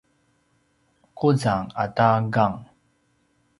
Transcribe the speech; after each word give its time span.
quzang 1.17 1.65
ata 1.83 2.09
gang 2.33 2.57